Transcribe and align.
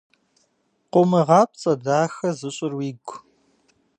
Къумыгъапцӏэ 0.91 1.73
дахэ 1.83 2.29
зыщӏыр 2.39 2.73
уигу. 2.77 3.15